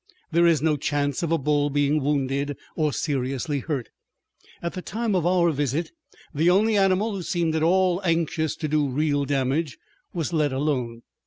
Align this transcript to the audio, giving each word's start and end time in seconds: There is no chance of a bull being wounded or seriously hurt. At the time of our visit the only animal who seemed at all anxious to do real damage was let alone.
There 0.31 0.47
is 0.47 0.63
no 0.63 0.77
chance 0.77 1.21
of 1.21 1.31
a 1.31 1.37
bull 1.37 1.69
being 1.69 2.01
wounded 2.01 2.57
or 2.75 2.91
seriously 2.91 3.59
hurt. 3.59 3.89
At 4.59 4.73
the 4.73 4.81
time 4.81 5.13
of 5.13 5.27
our 5.27 5.51
visit 5.51 5.91
the 6.33 6.49
only 6.49 6.75
animal 6.75 7.13
who 7.13 7.21
seemed 7.21 7.53
at 7.53 7.61
all 7.61 8.01
anxious 8.03 8.55
to 8.55 8.67
do 8.67 8.89
real 8.89 9.25
damage 9.25 9.77
was 10.11 10.33
let 10.33 10.51
alone. 10.51 11.03